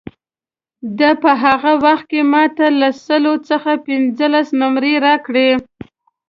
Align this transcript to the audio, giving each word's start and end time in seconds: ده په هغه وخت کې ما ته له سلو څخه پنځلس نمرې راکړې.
ده 0.97 1.09
په 1.23 1.31
هغه 1.43 1.73
وخت 1.85 2.05
کې 2.11 2.21
ما 2.31 2.43
ته 2.57 2.65
له 2.79 2.89
سلو 3.05 3.33
څخه 3.49 3.71
پنځلس 3.87 4.47
نمرې 4.61 4.93
راکړې. 5.07 5.49